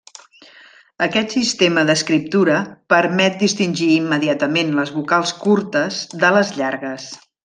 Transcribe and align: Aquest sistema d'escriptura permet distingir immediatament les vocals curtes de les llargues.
Aquest 1.07 1.33
sistema 1.35 1.83
d'escriptura 1.89 2.55
permet 2.95 3.37
distingir 3.43 3.89
immediatament 3.97 4.73
les 4.79 4.95
vocals 4.99 5.35
curtes 5.45 6.01
de 6.25 6.33
les 6.39 6.55
llargues. 6.63 7.07